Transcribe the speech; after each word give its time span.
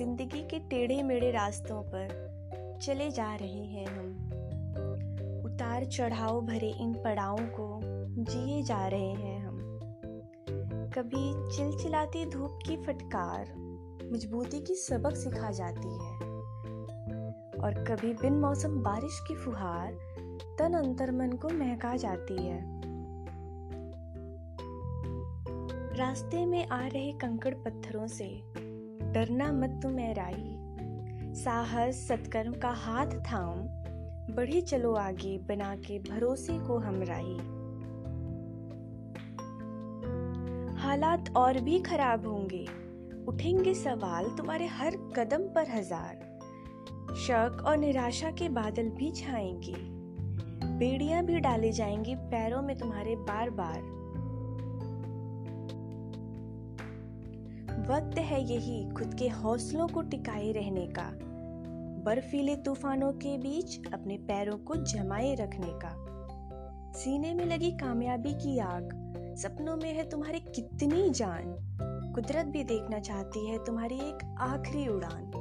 ज़िंदगी 0.00 0.42
के 0.42 0.58
टेढ़े 0.58 1.02
मेढ़े 1.02 1.30
रास्तों 1.30 1.82
पर 1.82 2.78
चले 2.82 3.10
जा 3.10 3.34
रहे 3.34 3.64
हैं 3.64 3.86
हम। 3.86 4.30
उतार 5.44 5.84
चढ़ाव 5.84 6.40
भरे 6.40 6.70
इन 6.80 6.92
पड़ावों 6.92 7.46
को 7.46 7.80
जिए 8.18 8.62
जा 8.62 8.86
रहे 8.86 9.10
हैं 9.10 9.46
हम। 9.46 9.58
कभी 10.96 11.56
चिलचिलाती 11.56 12.24
धूप 12.30 12.58
की 12.66 12.76
फटकार 12.76 13.52
मजबूती 14.12 14.60
की 14.60 14.74
सबक 14.74 15.16
सिखा 15.16 15.50
जाती 15.50 15.88
है। 15.88 16.14
और 17.60 17.84
कभी 17.88 18.14
बिन 18.14 18.32
मौसम 18.32 18.82
बारिश 18.82 19.20
की 19.28 19.34
फुहार 19.34 19.92
तन 20.58 20.74
अंतर 20.74 21.10
मन 21.10 21.32
को 21.32 21.48
महका 21.48 21.96
जाती 21.96 22.46
है। 22.46 22.80
रास्ते 25.96 26.46
में 26.46 26.68
आ 26.68 26.86
रहे 26.86 27.12
कंकड़ 27.12 27.54
पत्थरों 27.54 28.06
से 28.06 28.42
डरना 29.02 29.52
मत 29.52 29.80
तुम 29.82 29.96
राई 29.98 30.56
साहस 31.34 32.08
सत्कर्म 32.08 32.52
का 32.52 32.70
हाथ 32.70 33.06
थाम, 33.06 33.58
बढ़े 34.34 34.60
चलो 34.60 34.94
आगे 34.94 35.38
बना 35.38 35.76
के 35.76 35.98
भरोसे 35.98 36.58
को 36.58 36.78
हम 36.78 37.02
राही। 37.02 37.36
हालात 40.76 41.36
और 41.36 41.60
भी 41.60 41.78
खराब 41.80 42.26
होंगे, 42.26 42.66
उठेंगे 43.28 43.74
सवाल 43.74 44.24
तुम्हारे 44.24 44.66
हर 44.66 44.96
कदम 45.16 45.42
पर 45.42 45.70
हज़ार। 45.70 46.28
शक 47.16 47.64
और 47.66 47.76
निराशा 47.76 48.30
के 48.30 48.48
बादल 48.48 48.88
भी 48.88 49.10
छाएँगे, 49.10 49.74
बेड़ियाँ 50.78 51.24
भी 51.24 51.38
डाले 51.38 51.72
जाएँगी 51.72 52.14
पैरों 52.14 52.62
में 52.62 52.76
तुम्हारे 52.78 53.16
बार 53.16 53.50
बार 53.50 53.99
वक्त 57.90 58.18
है 58.18 58.52
यही 58.52 58.90
खुद 58.90 59.14
के 59.14 59.28
हौसलों 59.28 59.88
को 59.88 60.02
टिकाए 60.02 60.52
रहने 60.52 60.86
का। 60.86 61.10
बर्फीले 62.04 62.56
तूफानों 62.56 63.12
के 63.12 63.38
बीच 63.38 63.92
अपने 63.94 64.16
पैरों 64.18 64.58
को 64.58 64.74
जमाए 64.76 65.34
रखने 65.34 65.70
का। 65.70 65.90
सीने 66.98 67.34
में 67.34 67.46
लगी 67.46 67.70
कामयाबी 67.70 68.34
की 68.34 68.58
आग, 68.58 68.90
सपनों 69.38 69.76
में 69.76 69.94
है 69.94 70.08
तुम्हारी 70.10 70.40
कितनी 70.40 71.10
जान। 71.10 71.42
कुदरत 72.14 72.46
भी 72.46 72.64
देखना 72.64 72.98
चाहती 72.98 73.46
है 73.46 73.64
तुम्हारी 73.64 73.94
एक 73.94 74.36
आखिरी 74.40 74.88
उड़ान। 74.88 75.39